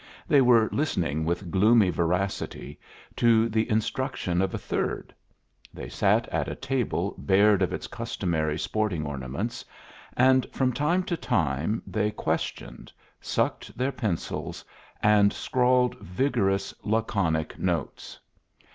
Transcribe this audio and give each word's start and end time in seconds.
They 0.27 0.41
were 0.41 0.67
listening 0.71 1.25
with 1.25 1.51
gloomy 1.51 1.91
voracity 1.91 2.79
to 3.17 3.47
the 3.49 3.69
instruction 3.69 4.41
of 4.41 4.51
a 4.55 4.57
third. 4.57 5.13
They 5.71 5.89
sat 5.89 6.27
at 6.29 6.47
a 6.47 6.55
table 6.55 7.13
bared 7.19 7.61
of 7.61 7.71
its 7.71 7.85
customary 7.85 8.57
sporting 8.57 9.05
ornaments, 9.05 9.63
and 10.17 10.47
from 10.51 10.73
time 10.73 11.03
to 11.03 11.15
time 11.15 11.83
they 11.85 12.09
questioned, 12.09 12.91
sucked 13.19 13.77
their 13.77 13.91
pencils, 13.91 14.65
and 15.03 15.31
scrawled 15.31 15.99
vigorous, 15.99 16.73
laconic 16.81 17.59
notes. 17.59 18.19